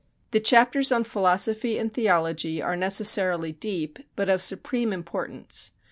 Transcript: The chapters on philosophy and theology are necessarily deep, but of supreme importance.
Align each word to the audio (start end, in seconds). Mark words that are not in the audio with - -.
The 0.31 0.39
chapters 0.39 0.91
on 0.91 1.03
philosophy 1.03 1.77
and 1.77 1.93
theology 1.93 2.59
are 2.59 2.75
necessarily 2.75 3.51
deep, 3.51 3.99
but 4.15 4.29
of 4.29 4.41
supreme 4.41 4.91
importance. 4.93 5.73